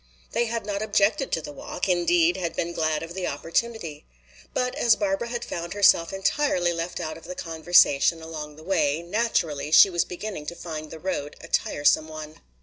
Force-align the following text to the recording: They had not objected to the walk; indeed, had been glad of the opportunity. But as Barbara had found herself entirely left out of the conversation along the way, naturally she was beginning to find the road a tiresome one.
They 0.31 0.47
had 0.47 0.65
not 0.65 0.81
objected 0.81 1.31
to 1.31 1.41
the 1.43 1.51
walk; 1.53 1.87
indeed, 1.87 2.35
had 2.35 2.55
been 2.55 2.73
glad 2.73 3.03
of 3.03 3.13
the 3.13 3.27
opportunity. 3.27 4.03
But 4.51 4.73
as 4.73 4.95
Barbara 4.95 5.27
had 5.27 5.45
found 5.45 5.75
herself 5.75 6.11
entirely 6.11 6.73
left 6.73 6.99
out 6.99 7.19
of 7.19 7.25
the 7.25 7.35
conversation 7.35 8.19
along 8.19 8.55
the 8.55 8.63
way, 8.63 9.03
naturally 9.03 9.71
she 9.71 9.91
was 9.91 10.03
beginning 10.03 10.47
to 10.47 10.55
find 10.55 10.89
the 10.89 10.97
road 10.97 11.35
a 11.41 11.47
tiresome 11.47 12.07
one. 12.07 12.41